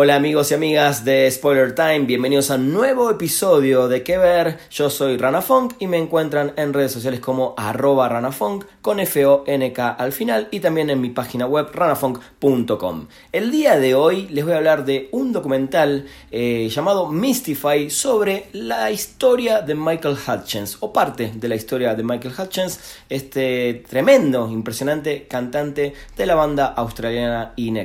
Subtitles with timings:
[0.00, 4.56] Hola amigos y amigas de Spoiler Time, bienvenidos a un nuevo episodio de Que Ver.
[4.70, 9.88] Yo soy Rana Funk y me encuentran en redes sociales como arroba ranafunk con F-O-N-K
[9.88, 13.08] al final y también en mi página web ranafunk.com.
[13.32, 18.46] El día de hoy les voy a hablar de un documental eh, llamado Mystify sobre
[18.52, 24.48] la historia de Michael Hutchins o parte de la historia de Michael Hutchins, este tremendo,
[24.48, 27.84] impresionante cantante de la banda australiana In.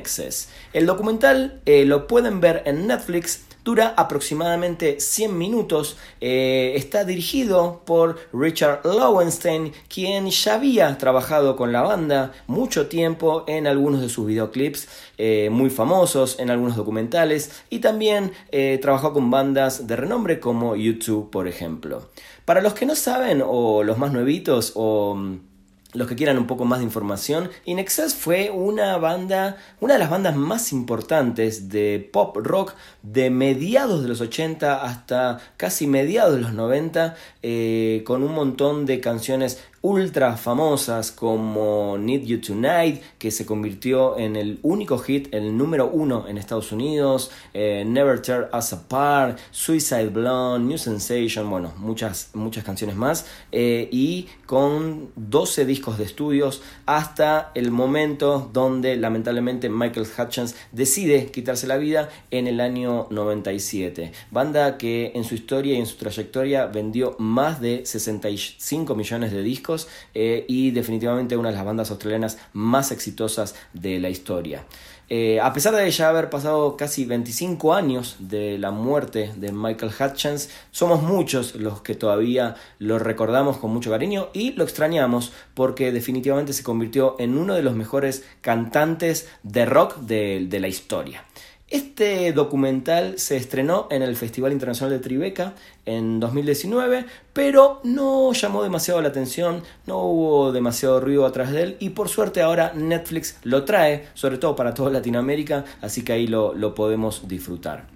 [0.74, 3.46] El documental eh, lo pueden ver en Netflix.
[3.64, 5.98] Dura aproximadamente 100 minutos.
[6.20, 13.46] Eh, está dirigido por Richard Lowenstein, quien ya había trabajado con la banda mucho tiempo
[13.48, 19.14] en algunos de sus videoclips eh, muy famosos, en algunos documentales y también eh, trabajó
[19.14, 22.10] con bandas de renombre como YouTube, por ejemplo.
[22.44, 25.53] Para los que no saben, o los más nuevitos, o mm,
[25.94, 30.10] los que quieran un poco más de información, Inexcess fue una banda, una de las
[30.10, 36.42] bandas más importantes de pop rock de mediados de los 80 hasta casi mediados de
[36.42, 43.32] los 90, eh, con un montón de canciones ultra famosas como Need You Tonight, que
[43.32, 48.50] se convirtió en el único hit, el número uno en Estados Unidos, eh, Never Tear
[48.58, 55.66] Us Apart, Suicide Blonde, New Sensation, bueno, muchas, muchas canciones más, eh, y con 12
[55.66, 62.48] discos de estudios hasta el momento donde lamentablemente Michael Hutchins decide quitarse la vida en
[62.48, 64.14] el año 97.
[64.32, 69.42] Banda que en su historia y en su trayectoria vendió más de 65 millones de
[69.42, 69.73] discos
[70.14, 74.64] eh, y definitivamente una de las bandas australianas más exitosas de la historia.
[75.10, 79.92] Eh, a pesar de ya haber pasado casi 25 años de la muerte de Michael
[80.00, 85.92] Hutchins, somos muchos los que todavía lo recordamos con mucho cariño y lo extrañamos porque
[85.92, 91.26] definitivamente se convirtió en uno de los mejores cantantes de rock de la historia.
[91.74, 95.56] Este documental se estrenó en el Festival Internacional de Tribeca
[95.88, 101.78] en 2019, pero no llamó demasiado la atención, no hubo demasiado ruido atrás de él
[101.80, 106.28] y por suerte ahora Netflix lo trae, sobre todo para toda Latinoamérica, así que ahí
[106.28, 107.88] lo, lo podemos disfrutar.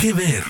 [0.00, 0.42] ¿Qué ver?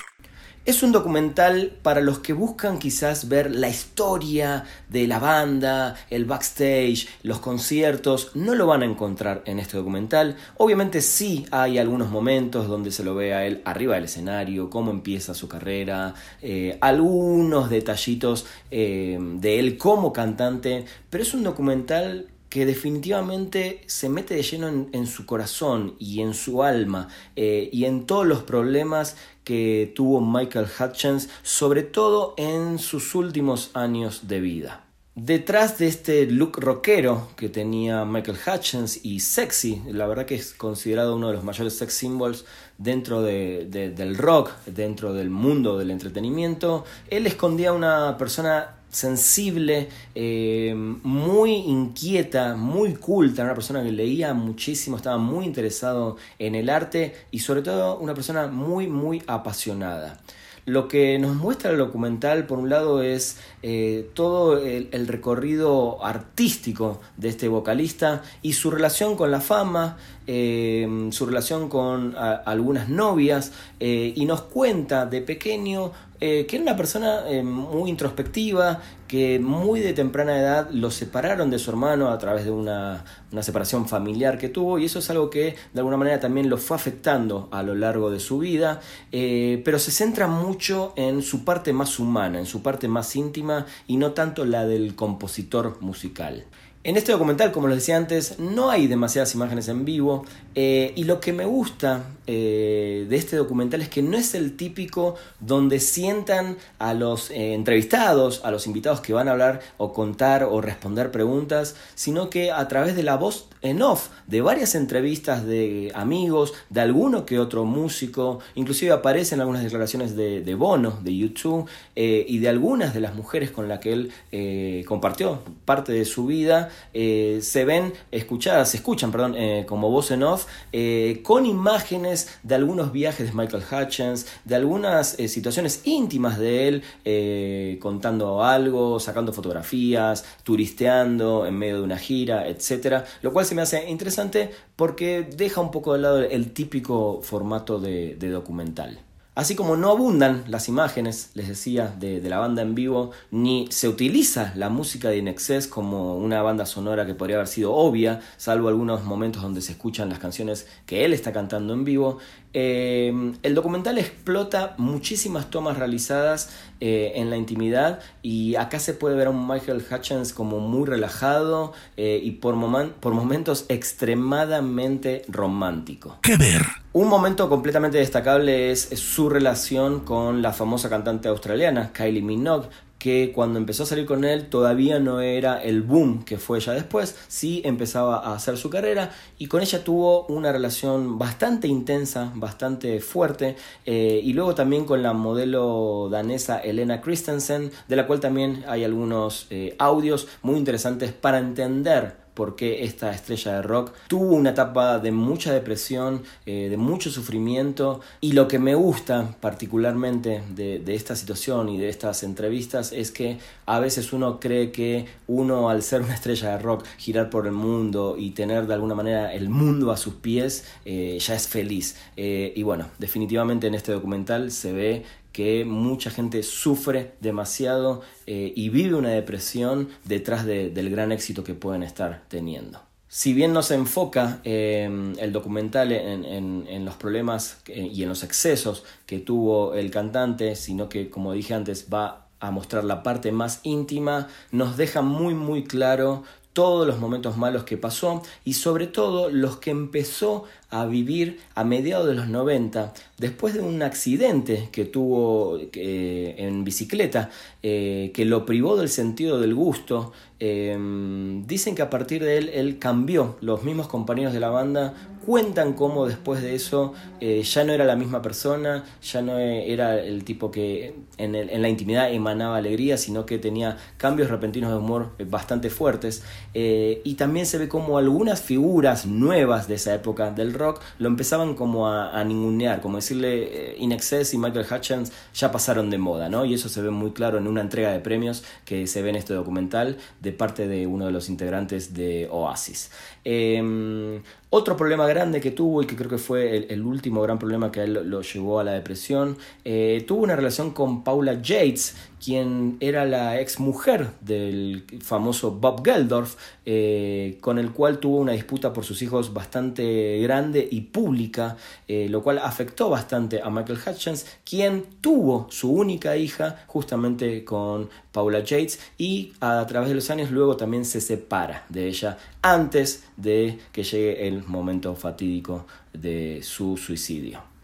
[0.65, 6.25] Es un documental para los que buscan quizás ver la historia de la banda, el
[6.25, 8.31] backstage, los conciertos.
[8.33, 10.37] No lo van a encontrar en este documental.
[10.57, 14.89] Obviamente sí hay algunos momentos donde se lo ve a él arriba del escenario, cómo
[14.89, 22.25] empieza su carrera, eh, algunos detallitos eh, de él como cantante, pero es un documental
[22.55, 27.83] que definitivamente se mete de lleno en, su corazón y en su alma eh, y
[27.83, 34.39] en todos los problemas que tuvo Michael Hutchins, sobre todo en sus últimos años de
[34.39, 34.85] vida.
[35.15, 40.53] Detrás de este look rockero que tenía Michael Hutchins y sexy, la verdad que es
[40.53, 42.45] considerado uno de los mayores sex symbols
[42.77, 51.51] dentro del rock, dentro del mundo del entretenimiento, él escondía una persona sensible, eh, muy
[51.51, 57.39] inquieta, muy culta, una persona que leía muchísimo, estaba muy interesado en el arte y
[57.39, 60.21] sobre todo una persona muy, muy apasionada.
[60.63, 67.01] Lo que nos muestra el documental, por un lado, es eh, todo el, recorrido artístico
[67.17, 73.51] de este vocalista y su relación con la fama, eh, su relación con algunas novias,
[73.79, 75.91] y nos cuenta de pequeño
[76.21, 81.49] eh, que era una persona eh, muy introspectiva, que muy de temprana edad lo separaron
[81.49, 83.03] de su hermano a través de una,
[83.41, 86.77] separación familiar que tuvo y eso es algo que de alguna manera también lo fue
[86.77, 88.79] afectando a lo largo de su vida,
[89.11, 93.65] eh, pero se centra mucho en su parte más humana, en su parte más íntima
[93.87, 96.45] y no tanto la del compositor musical.
[96.85, 100.23] En este documental, como les decía antes, no hay demasiadas imágenes en vivo
[100.53, 104.55] eh, y lo que me gusta eh, de este documental es que no es el
[104.55, 109.93] típico donde sientan a los eh, entrevistados, a los invitados que van a hablar o
[109.93, 114.75] contar o responder preguntas, sino que a través de la voz en off de varias
[114.75, 120.99] entrevistas de amigos, de alguno que otro músico, inclusive aparecen algunas declaraciones de, de Bono,
[121.01, 126.05] de YouTube, y de algunas de las mujeres con las que él compartió parte de
[126.05, 131.21] su vida, eh, se ven escuchadas, se escuchan, perdón, eh, como voz en off, eh,
[131.23, 138.43] con imágenes de algunos viajes de Michael Hutchins, de algunas situaciones íntimas de él, contando
[138.43, 143.89] algo, sacando fotografías, turisteando en medio de una gira, etcétera, lo cual se me hace
[143.89, 148.99] interesante porque deja un poco de lado el típico formato de documental.
[149.35, 153.89] Así como no abundan las imágenes, les decía, de, la banda en vivo, ni se
[153.89, 158.69] utiliza la música de Inexcess como una banda sonora que podría haber sido obvia, salvo
[158.69, 162.19] algunos momentos donde se escuchan las canciones que él está cantando en vivo,
[162.57, 169.17] eh, el documental explota muchísimas tomas realizadas eh, en la intimidad y acá se puede
[169.17, 172.55] ver a un Michael Hutchins como muy relajado eh, y por,
[173.01, 176.17] por momentos extremadamente romántico.
[176.21, 176.61] ¿Qué ver?
[176.93, 182.69] Un momento completamente destacable es, su relación con la famosa cantante australiana Kylie Minogue,
[183.05, 186.71] que cuando empezó a salir con él todavía no era el boom que fue ya
[186.71, 192.31] después, sí empezaba a hacer su carrera y con ella tuvo una relación bastante intensa,
[192.33, 198.21] bastante fuerte eh, y luego también con la modelo danesa Elena Christensen, de la cual
[198.21, 204.35] también hay algunos eh, audios muy interesantes para entender porque esta estrella de rock tuvo
[204.35, 210.43] una etapa de mucha depresión, eh, de mucho sufrimiento y lo que me gusta particularmente
[210.49, 215.69] de, esta situación y de estas entrevistas es que a veces uno cree que uno
[215.69, 219.33] al ser una estrella de rock, girar por el mundo y tener de alguna manera
[219.33, 221.97] el mundo a sus pies, eh, ya es feliz.
[222.17, 225.03] Eh, y bueno, definitivamente en este documental se ve
[225.35, 231.53] que mucha gente sufre demasiado eh, y vive una depresión detrás del gran éxito que
[231.53, 232.79] pueden estar teniendo.
[233.09, 234.89] Si bien no se enfoca eh,
[235.19, 241.09] el documental en, los problemas y en los excesos que tuvo el cantante, sino que,
[241.09, 246.23] como dije antes, va a mostrar la parte más íntima, nos deja muy muy claro
[246.55, 251.65] todos los momentos malos que pasó y sobre todo los que empezó a vivir a
[251.65, 257.29] mediados de los 90, después de un accidente que tuvo eh, en bicicleta,
[257.63, 260.11] eh, que lo privó del sentido del gusto.
[260.37, 263.37] Em, dicen que a partir de él él cambió.
[263.39, 264.93] Los mismos compañeros de la banda
[265.25, 269.97] cuentan cómo después de eso eh, ya no era la misma persona, ya no era
[269.97, 274.77] el tipo que en, en, la intimidad emanaba alegría, sino que tenía cambios repentinos de
[274.77, 276.23] humor bastante fuertes.
[276.53, 281.55] y también se ve como algunas figuras nuevas de esa época del rock lo empezaban
[281.55, 286.29] como a, ningunear, como decirle eh, In Excess y Michael Hutchins ya pasaron de moda,
[286.29, 286.45] ¿no?
[286.45, 289.15] Y eso se ve muy claro en una entrega de premios que se ve en
[289.15, 292.91] este documental de parte de uno de los integrantes de Oasis.
[293.23, 297.71] Em, otro problema grande que tuvo y que creo que fue el, último gran problema
[297.71, 301.95] que a él lo, llevó a la depresión, eh, tuvo una relación con Paula Yates,
[302.25, 308.31] quien era la ex mujer del famoso Bob Geldorf, eh, con el cual tuvo una
[308.31, 311.55] disputa por sus hijos bastante grande y pública,
[311.87, 317.91] eh, lo cual afectó bastante a Michael Hutchins, quien tuvo su única hija justamente con
[318.11, 323.03] Paula Yates y a través de los años luego también se separa de ella antes
[323.17, 327.54] de que llegue el momento fatídico de su suicidio.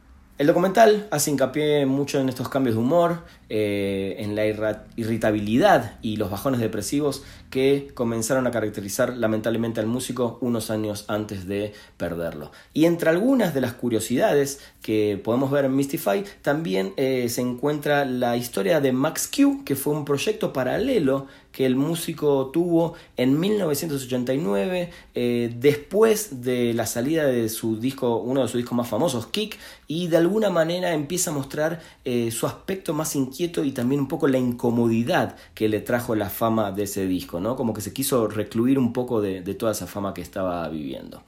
[0.42, 6.16] El documental hace hincapié mucho en estos cambios de humor, eh, en la irritabilidad y
[6.18, 7.22] los bajones depresivos
[7.52, 12.52] que comenzaron a caracterizar lamentablemente al músico unos años antes de perderlo.
[12.74, 18.04] Y entre algunas de las curiosidades que podemos ver en Mystify, también eh, se encuentra
[18.06, 23.40] la historia de Max Q, que fue un proyecto paralelo que el músico tuvo en
[23.40, 29.28] 1989, eh, después de la salida de su disco, uno de sus discos más famosos,
[29.28, 29.58] Kick,
[29.88, 34.08] y de alguna manera empieza a mostrar eh, su aspecto más inquieto y también un
[34.08, 37.56] poco la incomodidad que le trajo la fama de ese disco, ¿no?
[37.56, 41.24] Como que se quiso recluir un poco de toda esa fama que estaba viviendo.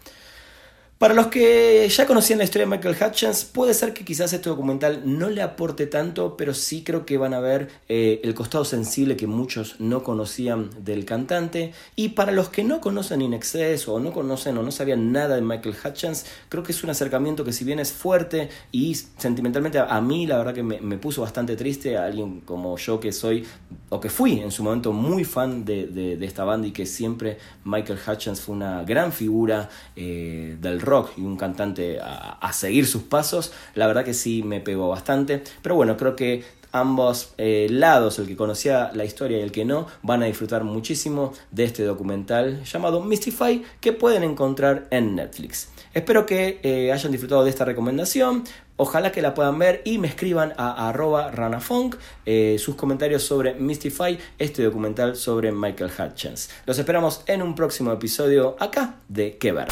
[1.04, 4.48] Para los que ya conocían la historia de Michael Hutchins, puede ser que quizás este
[4.48, 8.64] documental no le aporte tanto, pero sí creo que van a ver eh, el costado
[8.64, 11.74] sensible que muchos no conocían del cantante.
[11.98, 15.36] Y para los que no conocen In Excess o no conocen o no sabían nada
[15.36, 19.80] de Michael Hutchins, creo que es un acercamiento que si bien es fuerte y sentimentalmente
[19.80, 23.46] a, mí la verdad que me, puso bastante triste, a alguien como yo que soy
[23.90, 28.00] o que fui en su momento muy fan de, esta banda y que siempre Michael
[28.08, 29.68] Hutchins fue una gran figura
[29.98, 34.60] eh, del rock y un cantante a, seguir sus pasos, la verdad que sí me
[34.60, 35.44] pegó bastante.
[35.62, 39.66] Pero bueno, creo que ambos eh, lados, el que conocía la historia y el que
[39.66, 45.70] no, van a disfrutar muchísimo de este documental llamado Mystify que pueden encontrar en Netflix.
[45.94, 48.44] Espero que eh, hayan disfrutado de esta recomendación.
[48.75, 53.53] Ojalá que la puedan ver y me escriban a arroba ranafunk eh, sus comentarios sobre
[53.53, 56.50] Mystify, este documental sobre Michael Hutchins.
[56.65, 59.68] Los esperamos en un próximo episodio acá de Que Ver.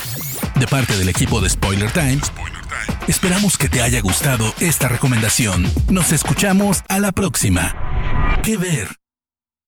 [0.60, 2.31] De parte del equipo de Spoiler Times,
[3.08, 5.65] esperamos que te haya gustado esta recomendación.
[5.89, 8.39] Nos escuchamos a la próxima.
[8.43, 9.00] Que Ver.